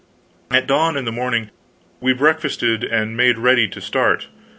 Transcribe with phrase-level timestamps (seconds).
[0.49, 1.51] At dawn in the morning
[1.99, 4.29] we breakfasted and made ready to start.